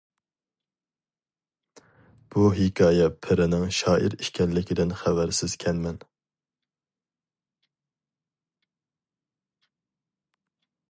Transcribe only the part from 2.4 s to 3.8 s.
ھېكايە پىرىنىڭ